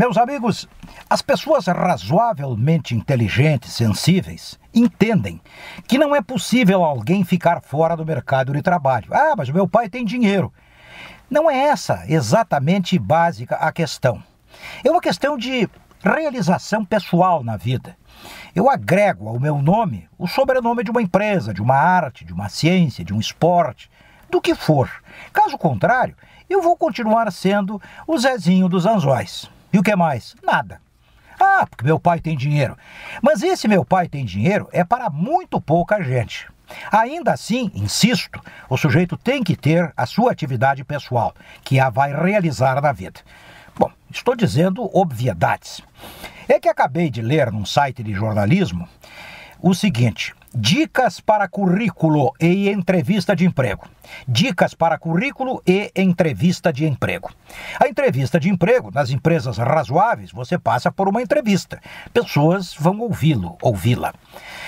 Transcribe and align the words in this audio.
Meus 0.00 0.16
amigos, 0.16 0.66
as 1.10 1.20
pessoas 1.20 1.66
razoavelmente 1.66 2.94
inteligentes, 2.94 3.74
sensíveis, 3.74 4.58
entendem 4.72 5.38
que 5.86 5.98
não 5.98 6.16
é 6.16 6.22
possível 6.22 6.82
alguém 6.82 7.22
ficar 7.22 7.60
fora 7.60 7.94
do 7.94 8.06
mercado 8.06 8.50
de 8.54 8.62
trabalho. 8.62 9.08
Ah, 9.12 9.34
mas 9.36 9.50
meu 9.50 9.68
pai 9.68 9.90
tem 9.90 10.02
dinheiro. 10.02 10.50
Não 11.28 11.50
é 11.50 11.64
essa 11.64 12.02
exatamente 12.08 12.98
básica 12.98 13.56
a 13.56 13.70
questão. 13.70 14.22
É 14.82 14.90
uma 14.90 15.02
questão 15.02 15.36
de 15.36 15.68
realização 16.02 16.82
pessoal 16.82 17.44
na 17.44 17.58
vida. 17.58 17.94
Eu 18.56 18.70
agrego 18.70 19.28
ao 19.28 19.38
meu 19.38 19.60
nome 19.60 20.08
o 20.16 20.26
sobrenome 20.26 20.82
de 20.82 20.90
uma 20.90 21.02
empresa, 21.02 21.52
de 21.52 21.60
uma 21.60 21.76
arte, 21.76 22.24
de 22.24 22.32
uma 22.32 22.48
ciência, 22.48 23.04
de 23.04 23.12
um 23.12 23.20
esporte, 23.20 23.90
do 24.30 24.40
que 24.40 24.54
for. 24.54 24.90
Caso 25.30 25.58
contrário, 25.58 26.16
eu 26.48 26.62
vou 26.62 26.74
continuar 26.74 27.30
sendo 27.30 27.78
o 28.06 28.16
Zezinho 28.16 28.66
dos 28.66 28.86
Anzóis. 28.86 29.50
E 29.72 29.78
o 29.78 29.82
que 29.82 29.94
mais? 29.94 30.34
Nada. 30.42 30.80
Ah, 31.40 31.66
porque 31.68 31.84
meu 31.84 31.98
pai 31.98 32.20
tem 32.20 32.36
dinheiro. 32.36 32.76
Mas 33.22 33.42
esse 33.42 33.66
meu 33.66 33.84
pai 33.84 34.08
tem 34.08 34.24
dinheiro 34.24 34.68
é 34.72 34.84
para 34.84 35.08
muito 35.08 35.60
pouca 35.60 36.02
gente. 36.02 36.46
Ainda 36.92 37.32
assim, 37.32 37.70
insisto, 37.74 38.40
o 38.68 38.76
sujeito 38.76 39.16
tem 39.16 39.42
que 39.42 39.56
ter 39.56 39.92
a 39.96 40.06
sua 40.06 40.30
atividade 40.30 40.84
pessoal, 40.84 41.34
que 41.64 41.80
a 41.80 41.90
vai 41.90 42.14
realizar 42.14 42.80
na 42.80 42.92
vida. 42.92 43.20
Bom, 43.78 43.90
estou 44.10 44.36
dizendo 44.36 44.88
obviedades. 44.96 45.80
É 46.48 46.60
que 46.60 46.68
acabei 46.68 47.10
de 47.10 47.22
ler 47.22 47.50
num 47.50 47.64
site 47.64 48.02
de 48.02 48.12
jornalismo 48.12 48.88
o 49.60 49.74
seguinte: 49.74 50.34
Dicas 50.52 51.20
para 51.20 51.48
currículo 51.48 52.32
e 52.40 52.68
entrevista 52.70 53.36
de 53.36 53.44
emprego. 53.44 53.84
Dicas 54.26 54.74
para 54.74 54.98
currículo 54.98 55.62
e 55.64 55.92
entrevista 55.94 56.72
de 56.72 56.84
emprego. 56.86 57.30
A 57.78 57.86
entrevista 57.86 58.40
de 58.40 58.48
emprego, 58.48 58.90
nas 58.92 59.10
empresas 59.10 59.58
razoáveis, 59.58 60.32
você 60.32 60.58
passa 60.58 60.90
por 60.90 61.08
uma 61.08 61.22
entrevista. 61.22 61.80
Pessoas 62.12 62.74
vão 62.74 62.98
ouvi-lo, 62.98 63.56
ouvi-la. 63.62 64.12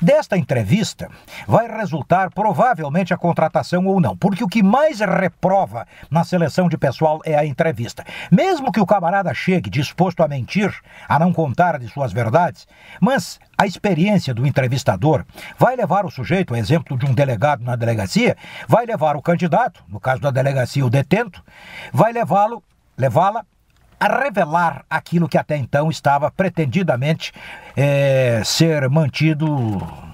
Desta 0.00 0.36
entrevista 0.36 1.08
vai 1.46 1.68
resultar 1.68 2.30
provavelmente 2.30 3.14
a 3.14 3.16
contratação 3.16 3.86
ou 3.86 4.00
não, 4.00 4.16
porque 4.16 4.44
o 4.44 4.48
que 4.48 4.62
mais 4.62 5.00
reprova 5.00 5.86
na 6.10 6.24
seleção 6.24 6.68
de 6.68 6.76
pessoal 6.76 7.20
é 7.24 7.34
a 7.34 7.44
entrevista. 7.44 8.04
Mesmo 8.30 8.72
que 8.72 8.80
o 8.80 8.86
camarada 8.86 9.32
chegue 9.34 9.70
disposto 9.70 10.22
a 10.22 10.28
mentir, 10.28 10.72
a 11.08 11.18
não 11.18 11.32
contar 11.32 11.78
de 11.78 11.88
suas 11.88 12.12
verdades, 12.12 12.66
mas 13.00 13.38
a 13.56 13.66
experiência 13.66 14.34
do 14.34 14.46
entrevistador 14.46 15.24
vai 15.58 15.76
levar 15.76 16.04
o 16.04 16.10
sujeito, 16.10 16.56
exemplo 16.56 16.98
de 16.98 17.06
um 17.06 17.14
delegado 17.14 17.62
na 17.62 17.76
delegacia, 17.76 18.36
vai 18.68 18.84
levar 18.86 19.16
o 19.16 19.22
candidato, 19.22 19.82
no 19.88 20.00
caso 20.00 20.20
da 20.20 20.30
delegacia 20.30 20.84
o 20.84 20.90
detento, 20.90 21.42
vai 21.92 22.12
levá-lo, 22.12 22.62
levá-la 22.96 23.44
a 24.04 24.22
revelar 24.22 24.84
aquilo 24.90 25.26
que 25.26 25.38
até 25.38 25.56
então 25.56 25.88
estava 25.88 26.30
pretendidamente 26.30 27.32
é, 27.74 28.42
ser 28.44 28.90
mantido 28.90 29.46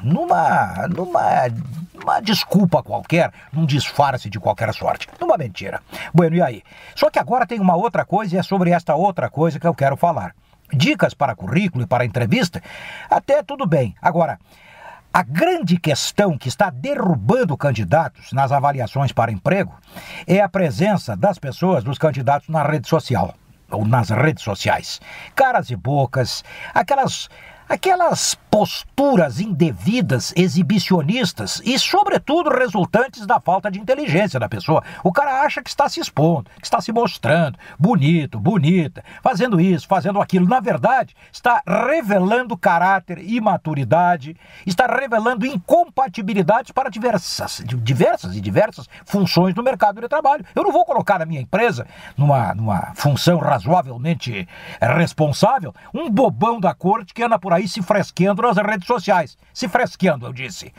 numa, 0.00 0.86
numa, 0.88 1.48
numa 1.92 2.20
desculpa 2.20 2.84
qualquer, 2.84 3.32
num 3.52 3.66
disfarce 3.66 4.30
de 4.30 4.38
qualquer 4.38 4.72
sorte, 4.72 5.08
numa 5.20 5.36
mentira. 5.36 5.82
Bueno, 6.14 6.36
e 6.36 6.42
aí? 6.42 6.62
Só 6.94 7.10
que 7.10 7.18
agora 7.18 7.46
tem 7.46 7.58
uma 7.58 7.74
outra 7.74 8.04
coisa 8.04 8.36
e 8.36 8.38
é 8.38 8.42
sobre 8.44 8.70
esta 8.70 8.94
outra 8.94 9.28
coisa 9.28 9.58
que 9.58 9.66
eu 9.66 9.74
quero 9.74 9.96
falar. 9.96 10.36
Dicas 10.72 11.12
para 11.12 11.34
currículo 11.34 11.82
e 11.82 11.86
para 11.86 12.04
entrevista, 12.04 12.62
até 13.10 13.42
tudo 13.42 13.66
bem. 13.66 13.96
Agora, 14.00 14.38
a 15.12 15.24
grande 15.24 15.76
questão 15.76 16.38
que 16.38 16.46
está 16.46 16.70
derrubando 16.70 17.56
candidatos 17.56 18.32
nas 18.32 18.52
avaliações 18.52 19.10
para 19.10 19.32
emprego 19.32 19.74
é 20.28 20.40
a 20.40 20.48
presença 20.48 21.16
das 21.16 21.40
pessoas, 21.40 21.82
dos 21.82 21.98
candidatos 21.98 22.48
na 22.48 22.62
rede 22.62 22.88
social 22.88 23.34
ou 23.70 23.86
nas 23.86 24.10
redes 24.10 24.44
sociais. 24.44 25.00
Caras 25.34 25.70
e 25.70 25.76
bocas, 25.76 26.44
aquelas 26.74 27.28
aquelas 27.70 28.36
posturas 28.50 29.38
indevidas, 29.38 30.34
exibicionistas 30.36 31.62
e, 31.64 31.78
sobretudo, 31.78 32.50
resultantes 32.50 33.24
da 33.24 33.38
falta 33.38 33.70
de 33.70 33.78
inteligência 33.78 34.40
da 34.40 34.48
pessoa. 34.48 34.82
O 35.04 35.12
cara 35.12 35.42
acha 35.42 35.62
que 35.62 35.70
está 35.70 35.88
se 35.88 36.00
expondo, 36.00 36.50
que 36.58 36.66
está 36.66 36.80
se 36.80 36.90
mostrando 36.90 37.56
bonito, 37.78 38.40
bonita, 38.40 39.04
fazendo 39.22 39.60
isso, 39.60 39.86
fazendo 39.86 40.20
aquilo. 40.20 40.48
Na 40.48 40.58
verdade, 40.58 41.14
está 41.32 41.62
revelando 41.64 42.56
caráter 42.56 43.18
e 43.18 43.40
maturidade, 43.40 44.36
está 44.66 44.86
revelando 44.88 45.46
incompatibilidades 45.46 46.72
para 46.72 46.90
diversas, 46.90 47.62
diversas 47.64 48.34
e 48.34 48.40
diversas 48.40 48.88
funções 49.04 49.54
no 49.54 49.62
mercado 49.62 50.00
de 50.00 50.08
trabalho. 50.08 50.44
Eu 50.56 50.64
não 50.64 50.72
vou 50.72 50.84
colocar 50.84 51.22
a 51.22 51.26
minha 51.26 51.40
empresa 51.40 51.86
numa, 52.16 52.52
numa 52.52 52.92
função 52.96 53.38
razoavelmente 53.38 54.48
responsável, 54.80 55.72
um 55.94 56.10
bobão 56.10 56.58
da 56.58 56.74
corte 56.74 57.14
que 57.14 57.22
anda 57.22 57.38
por 57.38 57.59
aí 57.60 57.68
se 57.68 57.82
fresqueando 57.82 58.42
nas 58.42 58.56
redes 58.56 58.86
sociais. 58.86 59.36
Se 59.52 59.68
fresqueando, 59.68 60.26
eu 60.26 60.32
disse. 60.32 60.72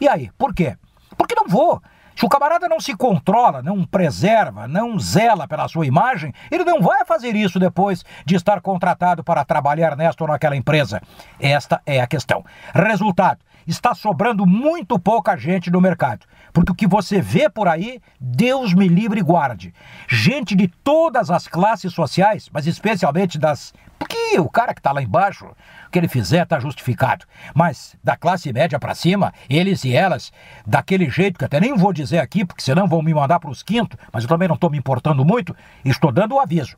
E 0.00 0.08
aí, 0.08 0.30
por 0.38 0.54
quê? 0.54 0.76
Porque 1.16 1.34
não 1.34 1.48
vou. 1.48 1.82
Se 2.14 2.24
o 2.24 2.30
camarada 2.30 2.66
não 2.66 2.80
se 2.80 2.96
controla, 2.96 3.62
não 3.62 3.84
preserva, 3.84 4.66
não 4.66 4.98
zela 4.98 5.46
pela 5.46 5.68
sua 5.68 5.84
imagem, 5.84 6.32
ele 6.50 6.64
não 6.64 6.80
vai 6.80 7.04
fazer 7.04 7.36
isso 7.36 7.58
depois 7.58 8.02
de 8.24 8.34
estar 8.34 8.58
contratado 8.62 9.22
para 9.22 9.44
trabalhar 9.44 9.94
nesta 9.94 10.24
ou 10.24 10.28
naquela 10.28 10.56
empresa. 10.56 11.02
Esta 11.38 11.82
é 11.84 12.00
a 12.00 12.06
questão. 12.06 12.42
Resultado: 12.72 13.40
está 13.66 13.94
sobrando 13.94 14.46
muito 14.46 14.98
pouca 14.98 15.36
gente 15.36 15.70
no 15.70 15.80
mercado. 15.80 16.26
Porque 16.52 16.72
o 16.72 16.74
que 16.74 16.86
você 16.86 17.20
vê 17.20 17.48
por 17.48 17.68
aí, 17.68 18.00
Deus 18.20 18.72
me 18.72 18.88
livre 18.88 19.20
e 19.20 19.22
guarde. 19.22 19.74
Gente 20.08 20.54
de 20.54 20.68
todas 20.68 21.30
as 21.30 21.46
classes 21.46 21.92
sociais, 21.92 22.48
mas 22.52 22.66
especialmente 22.66 23.38
das 23.38 23.72
porque 23.98 24.38
o 24.38 24.48
cara 24.48 24.74
que 24.74 24.80
está 24.80 24.92
lá 24.92 25.02
embaixo, 25.02 25.46
o 25.46 25.90
que 25.90 25.98
ele 25.98 26.08
fizer 26.08 26.42
está 26.42 26.60
justificado. 26.60 27.24
Mas 27.54 27.96
da 28.04 28.16
classe 28.16 28.52
média 28.52 28.78
para 28.78 28.94
cima, 28.94 29.32
eles 29.48 29.84
e 29.84 29.94
elas, 29.94 30.32
daquele 30.66 31.08
jeito 31.08 31.38
que 31.38 31.44
até 31.44 31.58
nem 31.58 31.74
vou 31.74 31.92
dizer 31.92 32.18
aqui, 32.18 32.44
porque 32.44 32.62
senão 32.62 32.86
vão 32.86 33.02
me 33.02 33.14
mandar 33.14 33.40
para 33.40 33.50
os 33.50 33.62
quintos, 33.62 33.98
mas 34.12 34.24
eu 34.24 34.28
também 34.28 34.48
não 34.48 34.54
estou 34.54 34.70
me 34.70 34.78
importando 34.78 35.24
muito, 35.24 35.56
estou 35.84 36.12
dando 36.12 36.34
o 36.34 36.40
aviso. 36.40 36.76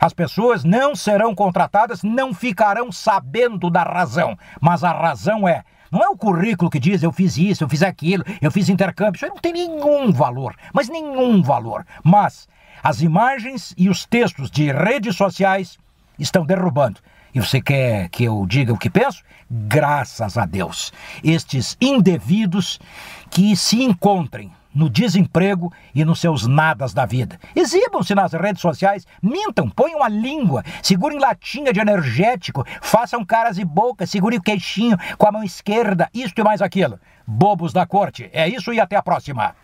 As 0.00 0.12
pessoas 0.12 0.62
não 0.62 0.94
serão 0.94 1.34
contratadas, 1.34 2.02
não 2.02 2.32
ficarão 2.32 2.92
sabendo 2.92 3.68
da 3.68 3.82
razão. 3.82 4.38
Mas 4.60 4.84
a 4.84 4.92
razão 4.92 5.48
é 5.48 5.64
não 5.90 6.02
é 6.02 6.08
o 6.08 6.16
currículo 6.16 6.70
que 6.70 6.78
diz 6.78 7.02
eu 7.02 7.10
fiz 7.10 7.36
isso, 7.36 7.64
eu 7.64 7.68
fiz 7.68 7.82
aquilo, 7.82 8.24
eu 8.40 8.50
fiz 8.50 8.68
intercâmbio. 8.68 9.16
Isso 9.16 9.24
aí 9.24 9.30
não 9.30 9.38
tem 9.38 9.52
nenhum 9.52 10.12
valor, 10.12 10.54
mas 10.72 10.88
nenhum 10.88 11.42
valor. 11.42 11.84
Mas 12.04 12.48
as 12.82 13.00
imagens 13.02 13.74
e 13.76 13.88
os 13.88 14.06
textos 14.06 14.50
de 14.50 14.70
redes 14.70 15.16
sociais 15.16 15.78
estão 16.18 16.46
derrubando. 16.46 17.00
E 17.34 17.40
você 17.40 17.60
quer 17.60 18.08
que 18.08 18.24
eu 18.24 18.44
diga 18.46 18.72
o 18.72 18.78
que 18.78 18.90
penso? 18.90 19.22
Graças 19.50 20.36
a 20.36 20.46
Deus. 20.46 20.92
Estes 21.22 21.76
indevidos 21.80 22.80
que 23.30 23.56
se 23.56 23.82
encontrem 23.82 24.52
no 24.74 24.88
desemprego 24.88 25.72
e 25.94 26.04
nos 26.04 26.20
seus 26.20 26.46
nadas 26.46 26.92
da 26.92 27.06
vida. 27.06 27.38
Exibam-se 27.54 28.14
nas 28.14 28.32
redes 28.32 28.60
sociais, 28.60 29.06
mintam, 29.22 29.68
ponham 29.68 30.02
a 30.02 30.08
língua, 30.08 30.62
segurem 30.82 31.18
latinha 31.18 31.72
de 31.72 31.80
energético, 31.80 32.64
façam 32.80 33.24
caras 33.24 33.58
e 33.58 33.64
bocas, 33.64 34.10
segurem 34.10 34.38
o 34.38 34.42
queixinho 34.42 34.96
com 35.16 35.26
a 35.26 35.32
mão 35.32 35.42
esquerda, 35.42 36.08
isto 36.14 36.40
e 36.40 36.44
mais 36.44 36.62
aquilo. 36.62 36.98
Bobos 37.26 37.72
da 37.72 37.86
corte. 37.86 38.28
É 38.32 38.48
isso 38.48 38.72
e 38.72 38.80
até 38.80 38.96
a 38.96 39.02
próxima. 39.02 39.54